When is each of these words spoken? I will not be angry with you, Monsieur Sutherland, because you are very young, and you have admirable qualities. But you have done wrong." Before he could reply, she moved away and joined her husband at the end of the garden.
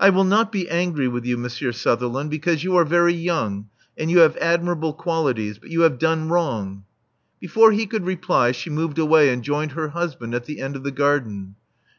I 0.00 0.08
will 0.08 0.24
not 0.24 0.50
be 0.50 0.66
angry 0.70 1.08
with 1.08 1.26
you, 1.26 1.36
Monsieur 1.36 1.72
Sutherland, 1.72 2.30
because 2.30 2.64
you 2.64 2.74
are 2.76 2.86
very 2.86 3.12
young, 3.12 3.68
and 3.98 4.10
you 4.10 4.20
have 4.20 4.34
admirable 4.38 4.94
qualities. 4.94 5.58
But 5.58 5.68
you 5.68 5.82
have 5.82 5.98
done 5.98 6.30
wrong." 6.30 6.84
Before 7.38 7.72
he 7.72 7.84
could 7.84 8.06
reply, 8.06 8.52
she 8.52 8.70
moved 8.70 8.98
away 8.98 9.28
and 9.30 9.42
joined 9.44 9.72
her 9.72 9.88
husband 9.88 10.34
at 10.34 10.46
the 10.46 10.60
end 10.62 10.74
of 10.74 10.84
the 10.84 10.90
garden. 10.90 11.56